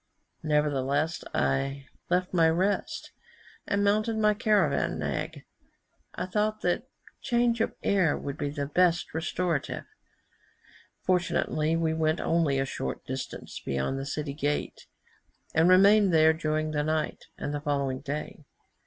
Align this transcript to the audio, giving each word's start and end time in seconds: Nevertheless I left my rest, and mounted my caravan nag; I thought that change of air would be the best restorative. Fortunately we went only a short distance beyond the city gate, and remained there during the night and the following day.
Nevertheless 0.41 1.23
I 1.31 1.85
left 2.09 2.33
my 2.33 2.49
rest, 2.49 3.11
and 3.67 3.83
mounted 3.83 4.17
my 4.17 4.33
caravan 4.33 4.97
nag; 4.97 5.43
I 6.15 6.25
thought 6.25 6.61
that 6.61 6.89
change 7.21 7.61
of 7.61 7.75
air 7.83 8.17
would 8.17 8.35
be 8.35 8.49
the 8.49 8.65
best 8.65 9.13
restorative. 9.13 9.85
Fortunately 11.03 11.75
we 11.75 11.93
went 11.93 12.19
only 12.19 12.57
a 12.57 12.65
short 12.65 13.05
distance 13.05 13.61
beyond 13.63 13.99
the 13.99 14.07
city 14.07 14.33
gate, 14.33 14.87
and 15.53 15.69
remained 15.69 16.11
there 16.11 16.33
during 16.33 16.71
the 16.71 16.81
night 16.83 17.27
and 17.37 17.53
the 17.53 17.61
following 17.61 17.99
day. 17.99 18.43